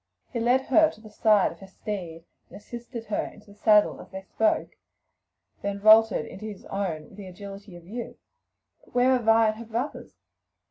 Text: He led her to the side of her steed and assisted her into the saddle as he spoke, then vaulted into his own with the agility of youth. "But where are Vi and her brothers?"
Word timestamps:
He 0.33 0.39
led 0.39 0.61
her 0.61 0.89
to 0.89 0.99
the 0.99 1.11
side 1.11 1.51
of 1.51 1.59
her 1.59 1.67
steed 1.67 2.25
and 2.49 2.57
assisted 2.57 3.05
her 3.05 3.23
into 3.23 3.51
the 3.51 3.53
saddle 3.53 4.01
as 4.01 4.11
he 4.11 4.23
spoke, 4.23 4.71
then 5.61 5.79
vaulted 5.79 6.25
into 6.25 6.45
his 6.45 6.65
own 6.65 7.03
with 7.03 7.17
the 7.17 7.27
agility 7.27 7.75
of 7.75 7.85
youth. 7.85 8.17
"But 8.83 8.95
where 8.95 9.11
are 9.11 9.21
Vi 9.21 9.47
and 9.49 9.57
her 9.57 9.65
brothers?" 9.65 10.15